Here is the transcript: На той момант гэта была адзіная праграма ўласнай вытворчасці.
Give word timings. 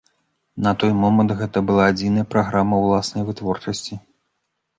На 0.67 0.71
той 0.83 0.93
момант 1.01 1.33
гэта 1.41 1.57
была 1.67 1.83
адзіная 1.91 2.25
праграма 2.33 2.81
ўласнай 2.87 3.23
вытворчасці. 3.29 3.93